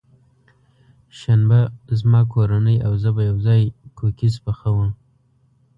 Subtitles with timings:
[1.19, 1.59] شنبه،
[1.99, 3.61] زما کورنۍ او زه به یوځای
[3.97, 4.89] کوکیز پخوم.